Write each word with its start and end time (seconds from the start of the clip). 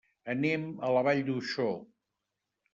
Anem 0.33 0.63
a 0.87 0.89
la 0.95 1.05
Vall 1.09 1.23
d'Uixó. 1.29 1.69